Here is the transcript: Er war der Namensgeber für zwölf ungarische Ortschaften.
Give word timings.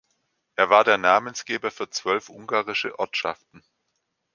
Er 0.55 0.71
war 0.71 0.83
der 0.83 0.97
Namensgeber 0.97 1.69
für 1.69 1.87
zwölf 1.91 2.29
ungarische 2.29 2.97
Ortschaften. 2.97 3.61